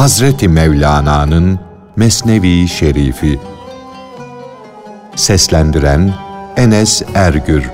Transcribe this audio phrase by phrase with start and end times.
[0.00, 1.60] Hazreti Mevlana'nın
[1.96, 3.40] Mesnevi Şerifi.
[5.16, 6.14] Seslendiren
[6.56, 7.70] Enes Ergür.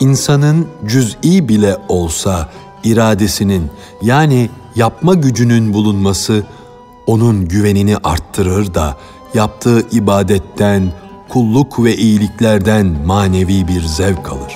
[0.00, 2.48] İnsanın cüz'i bile olsa
[2.84, 3.70] iradesinin
[4.02, 6.44] yani yapma gücünün bulunması
[7.06, 8.96] onun güvenini arttırır da
[9.34, 10.92] yaptığı ibadetten,
[11.28, 14.52] kulluk ve iyiliklerden manevi bir zevk alır.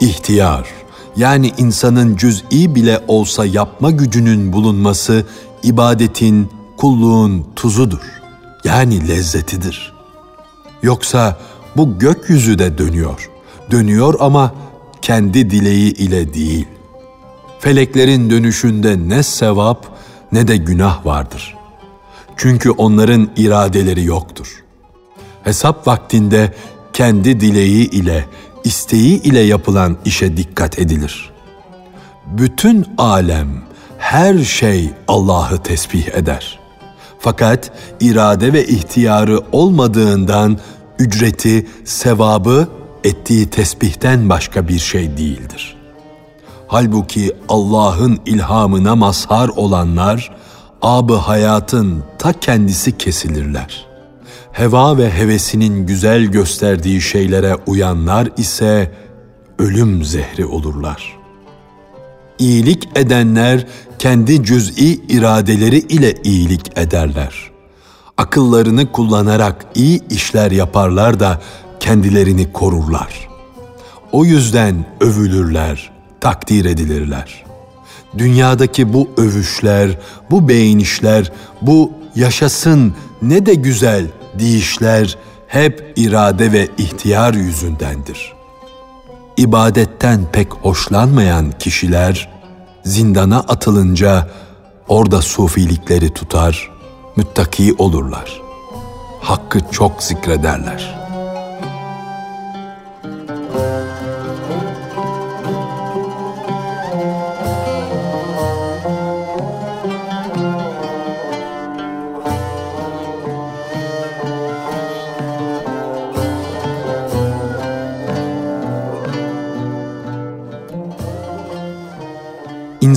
[0.00, 0.68] İhtiyar
[1.16, 5.26] yani insanın cüz'i bile olsa yapma gücünün bulunması
[5.64, 8.22] ibadetin, kulluğun tuzudur.
[8.64, 9.92] Yani lezzetidir.
[10.82, 11.38] Yoksa
[11.76, 13.30] bu gökyüzü de dönüyor.
[13.70, 14.54] Dönüyor ama
[15.02, 16.66] kendi dileği ile değil.
[17.60, 19.86] Feleklerin dönüşünde ne sevap
[20.32, 21.56] ne de günah vardır.
[22.36, 24.64] Çünkü onların iradeleri yoktur.
[25.42, 26.54] Hesap vaktinde
[26.92, 28.24] kendi dileği ile,
[28.64, 31.30] isteği ile yapılan işe dikkat edilir.
[32.26, 33.62] Bütün alem,
[34.04, 36.58] her şey Allah'ı tesbih eder.
[37.18, 40.58] Fakat irade ve ihtiyarı olmadığından
[40.98, 42.68] ücreti, sevabı
[43.04, 45.76] ettiği tesbihten başka bir şey değildir.
[46.66, 50.36] Halbuki Allah'ın ilhamına mazhar olanlar,
[50.82, 53.86] abı hayatın ta kendisi kesilirler.
[54.52, 58.92] Heva ve hevesinin güzel gösterdiği şeylere uyanlar ise
[59.58, 61.23] ölüm zehri olurlar.
[62.38, 63.66] İyilik edenler
[63.98, 67.50] kendi cüz'i iradeleri ile iyilik ederler.
[68.16, 71.40] Akıllarını kullanarak iyi işler yaparlar da
[71.80, 73.28] kendilerini korurlar.
[74.12, 75.90] O yüzden övülürler,
[76.20, 77.44] takdir edilirler.
[78.18, 79.98] Dünyadaki bu övüşler,
[80.30, 84.06] bu beğenişler, bu yaşasın ne de güzel
[84.38, 88.33] deyişler hep irade ve ihtiyar yüzündendir.
[89.36, 92.28] İbadetten pek hoşlanmayan kişiler
[92.84, 94.28] zindana atılınca
[94.88, 96.70] orada sufilikleri tutar,
[97.16, 98.40] müttaki olurlar.
[99.20, 101.03] Hakkı çok zikrederler.''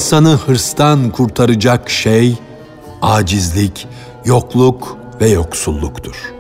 [0.08, 2.36] İnsanı hırstan kurtaracak şey
[3.02, 3.88] acizlik,
[4.26, 6.34] yokluk ve yoksulluktur.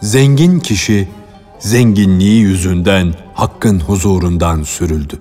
[0.00, 1.08] Zengin kişi
[1.58, 5.20] zenginliği yüzünden hakkın huzurundan sürüldü.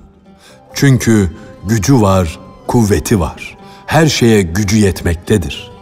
[0.74, 1.32] Çünkü
[1.64, 3.58] gücü var, kuvveti var.
[3.86, 5.73] Her şeye gücü yetmektedir.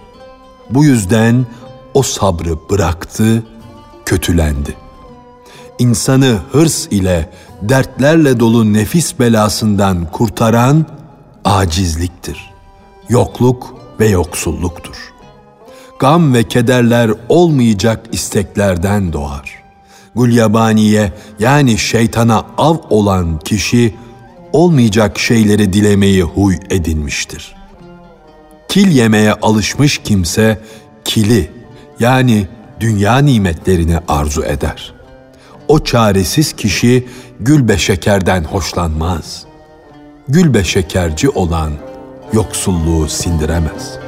[0.74, 1.46] Bu yüzden
[1.94, 3.44] o sabrı bıraktı,
[4.06, 4.76] kötülendi.
[5.80, 7.30] İnsanı hırs ile,
[7.62, 10.86] dertlerle dolu nefis belasından kurtaran
[11.46, 12.52] acizliktir.
[13.10, 15.14] Yokluk ve yoksulluktur.
[16.00, 19.62] Gam ve kederler olmayacak isteklerden doğar.
[20.16, 23.96] Gulyabaniye yani şeytana av olan kişi
[24.54, 27.61] olmayacak şeyleri dilemeyi huy edinmiştir.''
[28.72, 30.62] Kil yemeye alışmış kimse
[31.06, 31.52] kili
[32.00, 32.48] yani
[32.80, 34.94] dünya nimetlerini arzu eder.
[35.68, 37.08] O çaresiz kişi
[37.40, 39.44] gülbe şekerden hoşlanmaz.
[40.28, 41.72] Gülbe şekerci olan
[42.34, 44.01] yoksulluğu sindiremez.''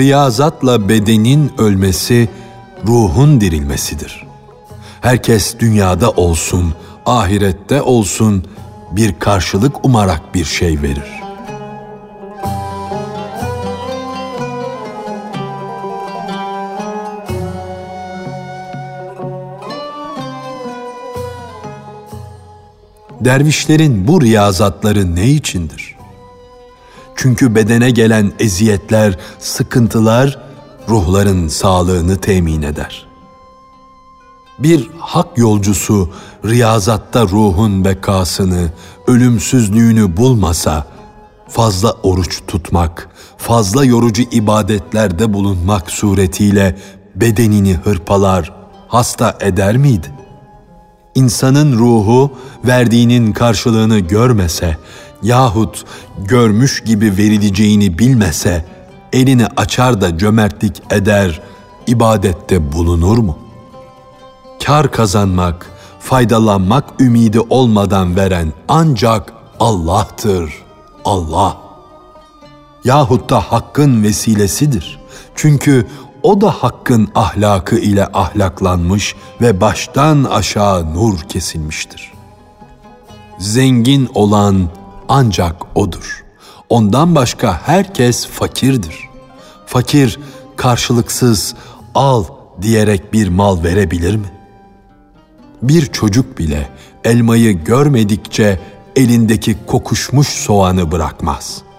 [0.00, 2.28] Riyazatla bedenin ölmesi
[2.86, 4.26] ruhun dirilmesidir.
[5.00, 6.74] Herkes dünyada olsun,
[7.06, 8.44] ahirette olsun
[8.90, 11.20] bir karşılık umarak bir şey verir.
[23.20, 25.89] Dervişlerin bu riyazatları ne içindir?
[27.22, 30.38] Çünkü bedene gelen eziyetler, sıkıntılar
[30.88, 33.06] ruhların sağlığını temin eder.
[34.58, 36.10] Bir hak yolcusu
[36.44, 38.72] riyazatta ruhun bekasını,
[39.06, 40.86] ölümsüzlüğünü bulmasa,
[41.48, 46.78] fazla oruç tutmak, fazla yorucu ibadetlerde bulunmak suretiyle
[47.16, 48.52] bedenini hırpalar,
[48.88, 50.12] hasta eder miydi?
[51.14, 52.30] İnsanın ruhu
[52.64, 54.76] verdiğinin karşılığını görmese
[55.22, 55.84] yahut
[56.18, 58.64] görmüş gibi verileceğini bilmese
[59.12, 61.40] elini açar da cömertlik eder,
[61.86, 63.38] ibadette bulunur mu?
[64.64, 65.70] Kar kazanmak,
[66.00, 70.54] faydalanmak ümidi olmadan veren ancak Allah'tır.
[71.04, 71.56] Allah.
[72.84, 75.00] Yahut da hakkın vesilesidir.
[75.34, 75.86] Çünkü
[76.22, 82.12] o da hakkın ahlakı ile ahlaklanmış ve baştan aşağı nur kesilmiştir.
[83.38, 84.68] Zengin olan
[85.10, 86.24] ancak odur.
[86.68, 89.08] Ondan başka herkes fakirdir.
[89.66, 90.18] Fakir
[90.56, 91.54] karşılıksız
[91.94, 92.24] al
[92.62, 94.32] diyerek bir mal verebilir mi?
[95.62, 96.68] Bir çocuk bile
[97.04, 98.60] elmayı görmedikçe
[98.96, 101.70] elindeki kokuşmuş soğanı bırakmaz.''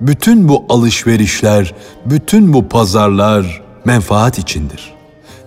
[0.00, 1.74] Bütün bu alışverişler,
[2.06, 4.94] bütün bu pazarlar menfaat içindir.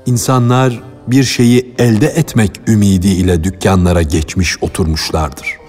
[0.05, 5.66] İnsanlar bir şeyi elde etmek ümidiyle dükkanlara geçmiş oturmuşlardır.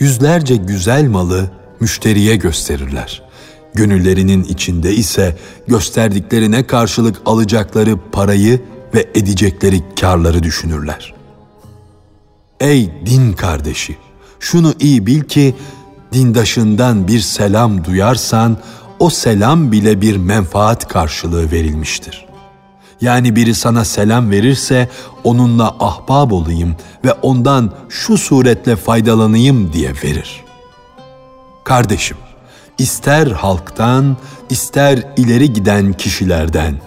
[0.00, 1.50] Yüzlerce güzel malı
[1.80, 3.22] müşteriye gösterirler.
[3.74, 5.36] Gönüllerinin içinde ise
[5.68, 8.60] gösterdiklerine karşılık alacakları parayı
[8.94, 11.14] ve edecekleri karları düşünürler.
[12.60, 13.96] Ey din kardeşi,
[14.40, 15.54] şunu iyi bil ki
[16.12, 18.58] dindaşından bir selam duyarsan
[18.98, 22.29] o selam bile bir menfaat karşılığı verilmiştir.
[23.00, 24.88] Yani biri sana selam verirse
[25.24, 30.44] onunla ahbab olayım ve ondan şu suretle faydalanayım diye verir.
[31.64, 32.16] Kardeşim,
[32.78, 34.16] ister halktan,
[34.50, 36.80] ister ileri giden kişilerden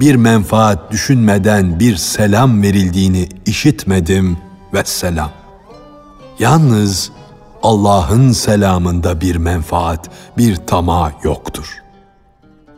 [0.00, 4.38] bir menfaat düşünmeden bir selam verildiğini işitmedim
[4.74, 5.30] ve selam.
[6.38, 7.10] Yalnız
[7.62, 11.81] Allah'ın selamında bir menfaat, bir tama yoktur.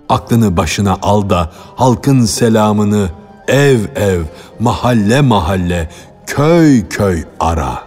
[0.08, 3.08] Aklını başına al da halkın selamını
[3.48, 4.22] ev ev,
[4.60, 5.90] mahalle mahalle,
[6.26, 7.82] köy köy ara.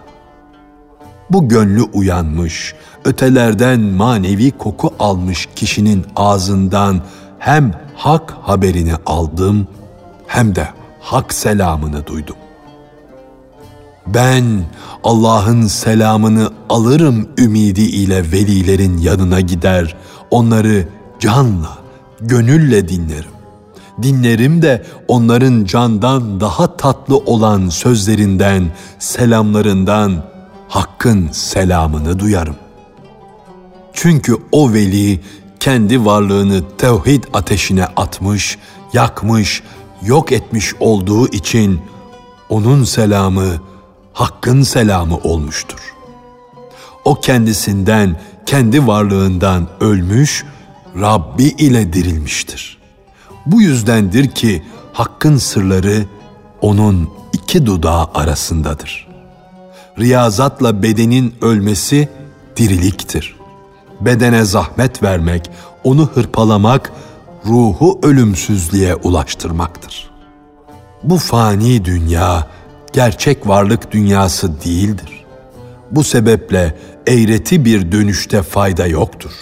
[1.30, 2.74] Bu gönlü uyanmış,
[3.04, 7.02] ötelerden manevi koku almış kişinin ağzından
[7.38, 9.66] hem hak haberini aldım
[10.26, 10.68] hem de
[11.00, 12.36] hak selamını duydum.
[14.06, 14.64] Ben
[15.04, 19.96] Allah'ın selamını alırım ümidi ile velilerin yanına gider,
[20.30, 20.88] onları
[21.20, 21.78] canla,
[22.20, 23.30] gönülle dinlerim.
[24.02, 28.64] Dinlerim de onların candan daha tatlı olan sözlerinden,
[28.98, 30.24] selamlarından
[30.68, 32.56] Hakk'ın selamını duyarım.
[33.92, 35.20] Çünkü o veli
[35.60, 38.58] kendi varlığını tevhid ateşine atmış,
[38.92, 39.62] yakmış,
[40.02, 41.80] yok etmiş olduğu için
[42.48, 43.48] onun selamı
[44.12, 45.78] Hakk'ın selamı olmuştur.
[47.04, 50.44] O kendisinden, kendi varlığından ölmüş,
[50.96, 52.78] Rabbi ile dirilmiştir.
[53.46, 56.04] Bu yüzdendir ki Hakk'ın sırları
[56.60, 59.08] onun iki dudağı arasındadır.
[59.98, 62.08] Riyazatla bedenin ölmesi
[62.56, 63.36] diriliktir.
[64.00, 65.50] Bedene zahmet vermek,
[65.84, 66.92] onu hırpalamak,
[67.46, 70.10] ruhu ölümsüzlüğe ulaştırmaktır.
[71.02, 72.46] Bu fani dünya
[72.92, 75.24] gerçek varlık dünyası değildir.
[75.90, 79.32] Bu sebeple eğreti bir dönüşte fayda yoktur.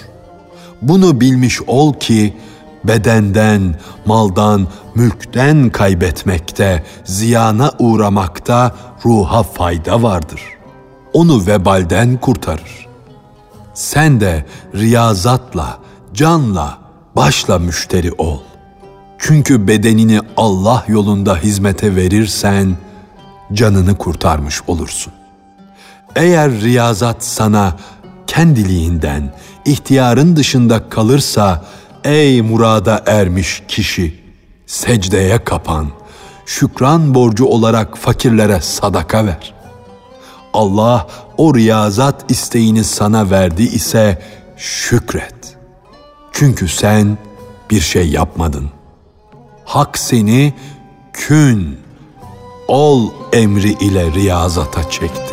[0.83, 2.37] Bunu bilmiş ol ki
[2.85, 3.75] bedenden,
[4.07, 10.41] maldan, mülkten kaybetmekte, ziyana uğramakta ruha fayda vardır.
[11.13, 12.87] Onu vebalden kurtarır.
[13.75, 15.79] Sen de riyazatla,
[16.15, 16.79] canla,
[17.17, 18.39] başla müşteri ol.
[19.19, 22.77] Çünkü bedenini Allah yolunda hizmete verirsen,
[23.53, 25.13] canını kurtarmış olursun.
[26.17, 27.77] Eğer riyazat sana
[28.27, 29.33] kendiliğinden,
[29.67, 31.65] ihtiyarın dışında kalırsa,
[32.05, 34.21] ey murada ermiş kişi,
[34.67, 35.87] secdeye kapan,
[36.47, 39.55] şükran borcu olarak fakirlere sadaka ver.
[40.53, 41.07] Allah
[41.37, 44.23] o riyazat isteğini sana verdi ise
[44.57, 45.57] şükret.
[46.33, 47.19] Çünkü sen
[47.71, 48.71] bir şey yapmadın.
[49.65, 50.55] Hak seni
[51.13, 51.79] kün
[52.69, 55.26] ol emri ile riyazata çekti.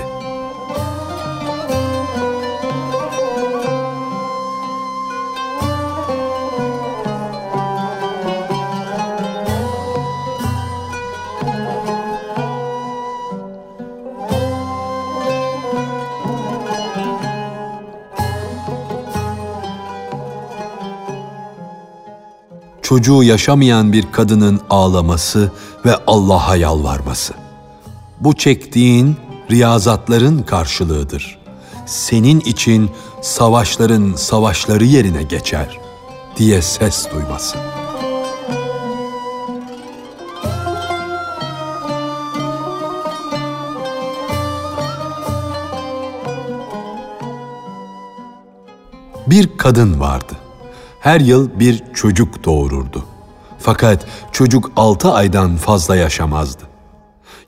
[22.93, 25.51] Çocuğu yaşamayan bir kadının ağlaması
[25.85, 27.33] ve Allah'a yalvarması.
[28.19, 29.15] Bu çektiğin
[29.51, 31.39] riyazatların karşılığıdır.
[31.85, 32.89] Senin için
[33.21, 35.79] savaşların savaşları yerine geçer
[36.37, 37.57] diye ses duyması.
[49.27, 50.42] Bir kadın vardı.
[51.03, 53.05] Her yıl bir çocuk doğururdu.
[53.59, 56.63] Fakat çocuk altı aydan fazla yaşamazdı.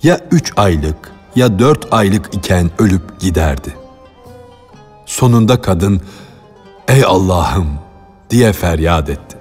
[0.03, 3.75] Ya üç aylık ya dört aylık iken ölüp giderdi.
[5.05, 6.01] Sonunda kadın,
[6.87, 7.79] ''Ey Allah'ım!''
[8.29, 9.37] diye feryat etti.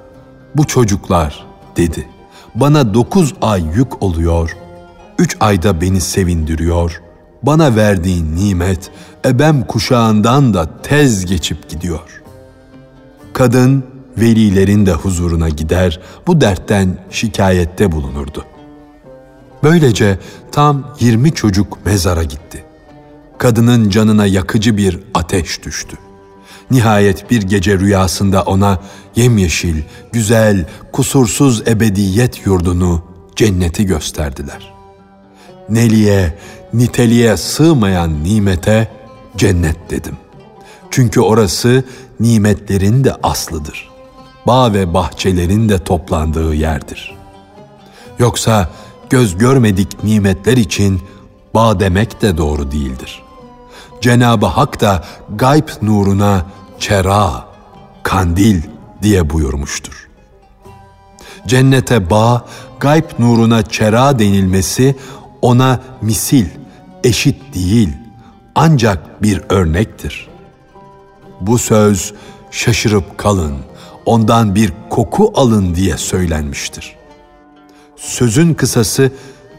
[0.57, 2.09] ''Bu çocuklar'' dedi.
[2.55, 4.57] ''Bana dokuz ay yük oluyor,
[5.19, 7.03] üç ayda beni sevindiriyor,
[7.43, 8.91] bana verdiğin nimet
[9.27, 12.23] ebem kuşağından da tez geçip gidiyor.''
[13.33, 18.45] Kadın velilerin de huzuruna gider, bu dertten şikayette bulunurdu.
[19.63, 20.19] Böylece
[20.53, 22.65] tam 20 çocuk mezara gitti.
[23.39, 25.97] Kadının canına yakıcı bir ateş düştü.
[26.71, 28.81] Nihayet bir gece rüyasında ona
[29.17, 33.03] yemyeşil, güzel, kusursuz ebediyet yurdunu,
[33.37, 34.75] cenneti gösterdiler.
[35.69, 36.39] Neliğe,
[36.73, 38.89] niteliğe sığmayan nimete
[39.37, 40.17] cennet dedim.
[40.91, 41.85] Çünkü orası
[42.21, 43.94] nimetlerin de aslıdır.
[44.47, 47.17] Bağ ve bahçelerin de toplandığı yerdir.
[48.19, 48.69] Yoksa
[49.11, 51.01] göz görmedik nimetler için
[51.55, 53.23] bağ demek de doğru değildir.
[54.01, 55.05] Cenab-ı Hak da
[55.37, 56.47] gayb nuruna
[56.79, 57.45] çera,
[58.03, 58.63] kandil
[59.03, 60.09] diye buyurmuştur.
[61.47, 62.45] Cennete bağ,
[62.81, 64.97] gayb nuruna çera denilmesi
[65.43, 66.47] ona misil,
[67.05, 67.91] eşit değil,
[68.55, 70.35] ancak bir örnektir.''
[71.41, 72.15] Bu söz
[72.51, 73.57] şaşırıp kalın,
[74.07, 76.97] ondan bir koku alın diye söylenmiştir.
[77.97, 79.11] Sözün kısası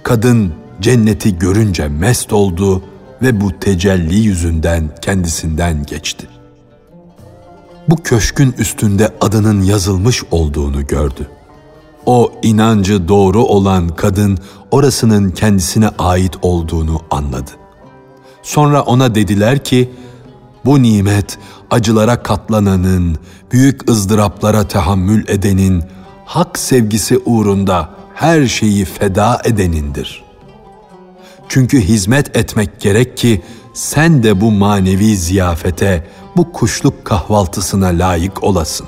[0.04, 2.84] kadın cenneti görünce mest oldu
[3.22, 6.28] ve bu tecelli yüzünden kendisinden geçti.
[7.90, 11.30] Bu köşkün üstünde adının yazılmış olduğunu gördü.
[12.06, 14.38] O inancı doğru olan kadın
[14.72, 17.52] orasının kendisine ait olduğunu anladı.
[18.44, 19.92] Sonra ona dediler ki,
[20.66, 21.38] bu nimet
[21.72, 23.18] acılara katlananın,
[23.52, 25.84] büyük ızdıraplara tahammül edenin,
[26.26, 30.24] hak sevgisi uğrunda her şeyi feda edenindir.
[31.50, 33.42] Çünkü hizmet etmek gerek ki
[33.74, 36.08] sen de bu manevi ziyafete,
[36.38, 38.88] bu kuşluk kahvaltısına layık olasın.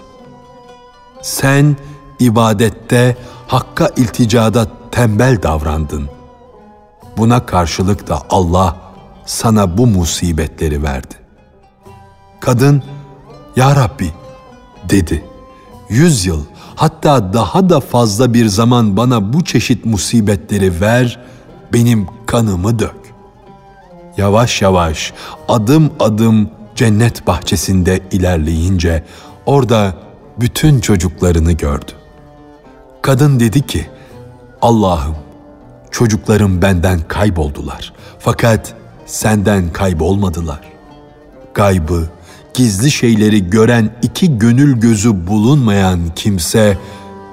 [1.22, 1.76] Sen
[2.20, 3.18] ibadette,
[3.48, 6.10] hakka ilticada tembel davrandın.
[7.18, 8.76] Buna karşılık da Allah
[9.26, 11.27] sana bu musibetleri verdi.
[12.40, 12.84] Kadın,
[13.56, 14.12] Ya Rabbi
[14.90, 15.26] dedi.
[15.90, 16.44] Yüz yıl
[16.76, 21.20] hatta daha da fazla bir zaman bana bu çeşit musibetleri ver,
[21.74, 22.96] benim kanımı dök.
[24.18, 25.14] Yavaş yavaş,
[25.48, 29.04] adım adım cennet bahçesinde ilerleyince
[29.46, 29.94] orada
[30.40, 31.92] bütün çocuklarını gördü.
[33.02, 33.88] Kadın dedi ki,
[34.62, 35.16] Allah'ım
[35.92, 38.74] çocuklarım benden kayboldular fakat
[39.06, 40.62] senden kaybolmadılar.
[41.54, 42.10] Gaybı,
[42.58, 46.78] gizli şeyleri gören iki gönül gözü bulunmayan kimse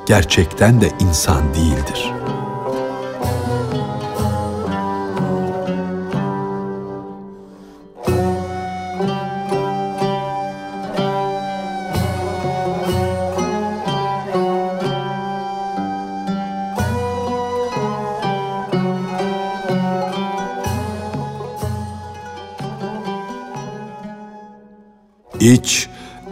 [0.07, 2.24] gerçekten de insan değildir.''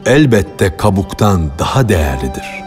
[0.07, 2.63] Elbette kabuktan daha değerlidir.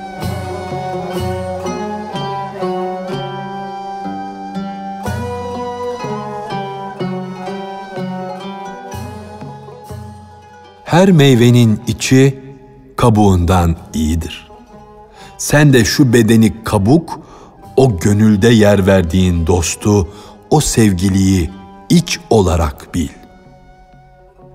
[10.84, 12.40] Her meyvenin içi
[12.96, 14.48] kabuğundan iyidir.
[15.38, 17.20] Sen de şu bedeni kabuk,
[17.78, 20.10] o gönülde yer verdiğin dostu,
[20.50, 21.50] o sevgiliyi
[21.90, 23.10] iç olarak bil.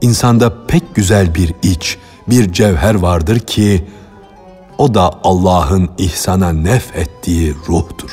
[0.01, 1.99] İnsanda pek güzel bir iç,
[2.31, 3.85] bir cevher vardır ki
[4.79, 8.11] o da Allah'ın ihsana nef ettiği ruhtur.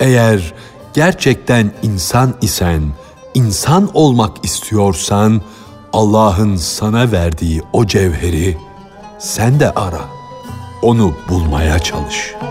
[0.00, 0.54] Eğer
[0.94, 2.82] gerçekten insan isen,
[3.34, 5.42] insan olmak istiyorsan
[5.92, 8.58] Allah'ın sana verdiği o cevheri
[9.18, 10.04] sen de ara.
[10.82, 12.49] Onu bulmaya çalış.''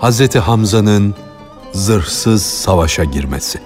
[0.00, 1.14] Hazreti Hamza'nın
[1.72, 3.60] zırhsız savaşa girmesi.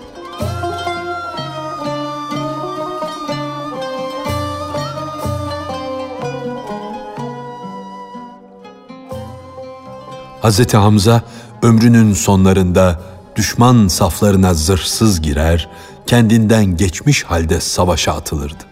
[10.41, 11.23] Hazreti Hamza
[11.63, 13.01] ömrünün sonlarında
[13.37, 15.69] düşman saflarına zırhsız girer,
[16.07, 18.65] kendinden geçmiş halde savaşa atılırdı.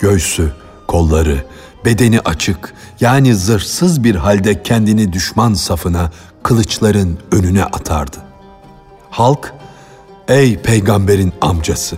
[0.00, 0.52] Göğsü,
[0.86, 1.44] kolları,
[1.84, 6.10] bedeni açık yani zırhsız bir halde kendini düşman safına
[6.48, 8.16] kılıçların önüne atardı.
[9.10, 9.54] Halk,
[10.28, 11.96] ey peygamberin amcası,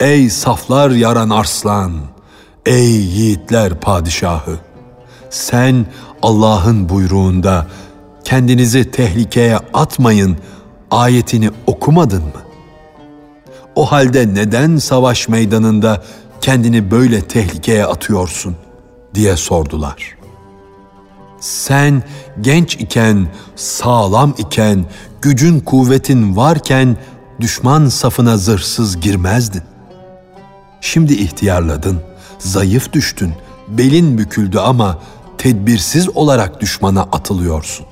[0.00, 1.92] ey saflar yaran arslan,
[2.66, 4.58] ey yiğitler padişahı,
[5.30, 5.86] sen
[6.22, 7.66] Allah'ın buyruğunda
[8.24, 10.36] kendinizi tehlikeye atmayın
[10.90, 12.42] ayetini okumadın mı?
[13.76, 16.02] O halde neden savaş meydanında
[16.40, 18.56] kendini böyle tehlikeye atıyorsun
[19.14, 20.17] diye sordular.
[21.40, 22.02] Sen
[22.40, 24.84] genç iken, sağlam iken,
[25.22, 26.96] gücün kuvvetin varken
[27.40, 29.62] düşman safına zırhsız girmezdin.
[30.80, 32.00] Şimdi ihtiyarladın,
[32.38, 33.32] zayıf düştün,
[33.68, 34.98] belin büküldü ama
[35.38, 37.86] tedbirsiz olarak düşmana atılıyorsun.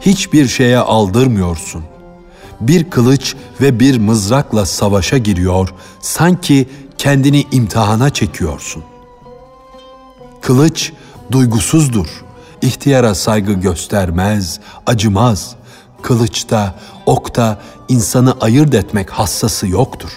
[0.00, 1.84] Hiçbir şeye aldırmıyorsun.
[2.60, 6.68] Bir kılıç ve bir mızrakla savaşa giriyor, sanki
[6.98, 8.84] kendini imtihana çekiyorsun.
[10.40, 10.92] Kılıç
[11.32, 12.06] duygusuzdur.
[12.62, 15.54] İhtiyara saygı göstermez, acımaz.
[16.02, 16.74] Kılıçta,
[17.06, 17.58] okta
[17.88, 20.10] insanı ayırt etmek hassası yoktur.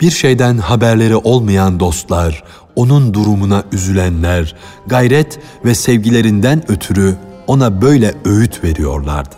[0.00, 2.44] Bir şeyden haberleri olmayan dostlar,
[2.76, 4.54] onun durumuna üzülenler,
[4.86, 9.34] gayret ve sevgilerinden ötürü ona böyle öğüt veriyorlardı.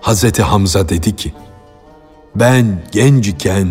[0.00, 1.32] Hazreti Hamza dedi ki,
[2.34, 3.68] ben genç iken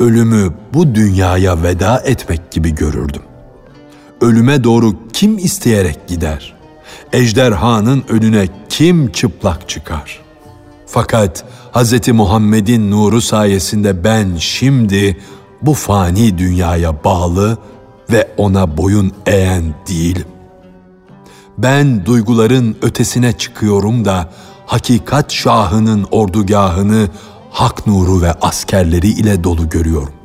[0.00, 3.22] ölümü bu dünyaya veda etmek gibi görürdüm.
[4.20, 6.54] Ölüme doğru kim isteyerek gider?
[7.12, 10.20] Ejderhanın önüne kim çıplak çıkar?
[10.86, 12.08] Fakat Hz.
[12.08, 15.16] Muhammed'in nuru sayesinde ben şimdi
[15.62, 17.58] bu fani dünyaya bağlı
[18.10, 20.26] ve ona boyun eğen değilim.
[21.58, 24.30] Ben duyguların ötesine çıkıyorum da
[24.66, 27.08] hakikat şahının ordugahını
[27.50, 30.19] hak nuru ve askerleri ile dolu görüyorum.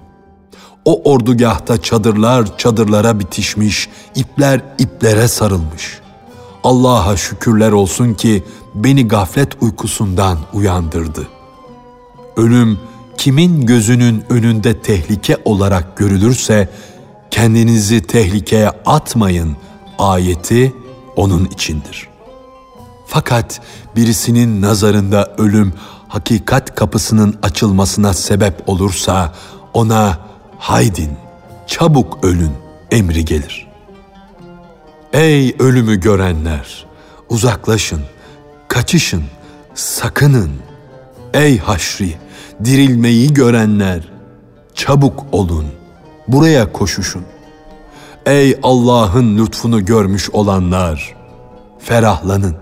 [0.85, 5.99] O ordugahta çadırlar çadırlara bitişmiş, ipler iplere sarılmış.
[6.63, 8.43] Allah'a şükürler olsun ki
[8.75, 11.27] beni gaflet uykusundan uyandırdı.
[12.37, 12.79] Ölüm
[13.17, 16.69] kimin gözünün önünde tehlike olarak görülürse
[17.31, 19.57] kendinizi tehlikeye atmayın
[19.99, 20.73] ayeti
[21.15, 22.09] onun içindir.
[23.07, 23.61] Fakat
[23.95, 25.73] birisinin nazarında ölüm
[26.07, 29.33] hakikat kapısının açılmasına sebep olursa
[29.73, 30.17] ona
[30.65, 31.11] haydin
[31.67, 32.51] çabuk ölün
[32.91, 33.67] emri gelir.
[35.13, 36.85] Ey ölümü görenler
[37.29, 38.01] uzaklaşın,
[38.67, 39.23] kaçışın,
[39.75, 40.51] sakının.
[41.33, 42.17] Ey haşri
[42.65, 44.11] dirilmeyi görenler
[44.73, 45.65] çabuk olun,
[46.27, 47.25] buraya koşuşun.
[48.25, 51.15] Ey Allah'ın lütfunu görmüş olanlar
[51.79, 52.55] ferahlanın,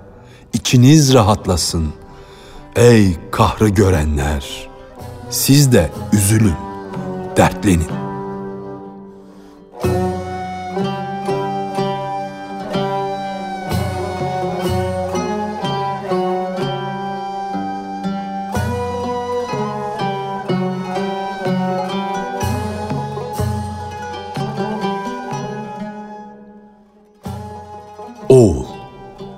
[0.53, 1.93] içiniz rahatlasın.
[2.75, 4.69] Ey kahrı görenler
[5.29, 6.72] siz de üzülün,
[7.37, 7.87] dertlenin.
[28.29, 28.65] Oğul,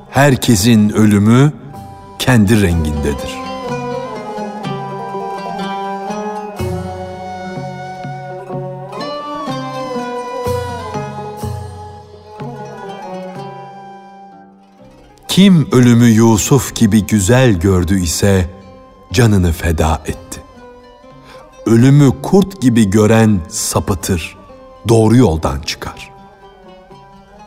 [0.10, 1.52] herkesin ölümü
[2.20, 3.45] kendi rengindedir.
[15.36, 18.50] Kim ölümü Yusuf gibi güzel gördü ise
[19.14, 20.42] canını feda etti.
[21.66, 24.38] Ölümü kurt gibi gören sapıtır,
[24.88, 26.12] doğru yoldan çıkar.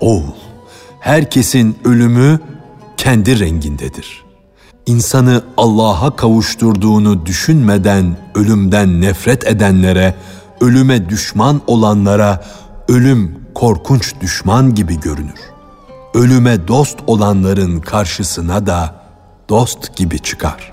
[0.01, 0.37] Oğul,
[1.01, 2.41] herkesin ölümü
[2.97, 4.25] kendi rengindedir.
[4.87, 10.15] İnsanı Allah'a kavuşturduğunu düşünmeden ölümden nefret edenlere,
[10.61, 12.45] ölüme düşman olanlara
[12.89, 15.58] ölüm korkunç düşman gibi görünür.
[16.19, 18.95] Ölüme dost olanların karşısına da
[19.49, 20.73] dost gibi çıkar.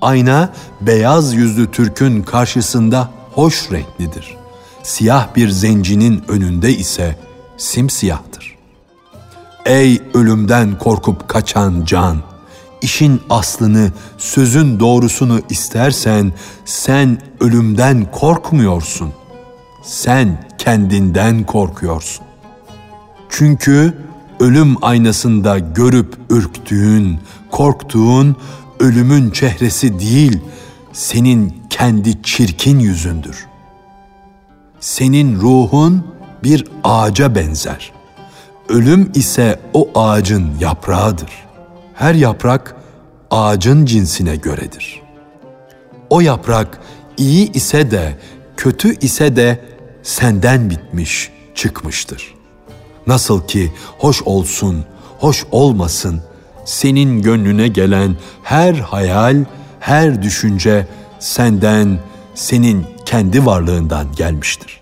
[0.00, 4.36] Ayna beyaz yüzlü Türk'ün karşısında hoş renklidir.
[4.82, 7.18] Siyah bir zencinin önünde ise
[7.56, 8.58] simsiyahtır.
[9.66, 12.18] Ey ölümden korkup kaçan can!
[12.82, 16.32] İşin aslını, sözün doğrusunu istersen
[16.64, 19.12] sen ölümden korkmuyorsun.
[19.82, 22.23] Sen kendinden korkuyorsun.
[23.36, 23.94] Çünkü
[24.40, 27.18] ölüm aynasında görüp ürktüğün,
[27.50, 28.36] korktuğun
[28.80, 30.38] ölümün çehresi değil,
[30.92, 33.46] senin kendi çirkin yüzündür.
[34.80, 36.06] Senin ruhun
[36.44, 37.92] bir ağaca benzer.
[38.68, 41.30] Ölüm ise o ağacın yaprağıdır.
[41.94, 42.76] Her yaprak
[43.30, 45.02] ağacın cinsine göredir.
[46.10, 46.80] O yaprak
[47.16, 48.18] iyi ise de
[48.56, 49.64] kötü ise de
[50.02, 52.43] senden bitmiş, çıkmıştır.
[53.06, 54.84] Nasıl ki hoş olsun,
[55.18, 56.22] hoş olmasın,
[56.64, 59.44] senin gönlüne gelen her hayal,
[59.80, 60.86] her düşünce
[61.18, 61.98] senden,
[62.34, 64.80] senin kendi varlığından gelmiştir.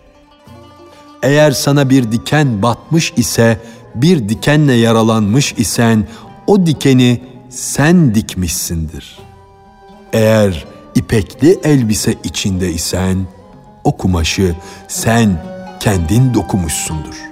[1.22, 3.60] Eğer sana bir diken batmış ise,
[3.94, 6.08] bir dikenle yaralanmış isen,
[6.46, 9.18] o dikeni sen dikmişsindir.
[10.12, 13.26] Eğer ipekli elbise içinde isen,
[13.84, 14.56] o kumaşı
[14.88, 15.44] sen
[15.80, 17.31] kendin dokumuşsundur.''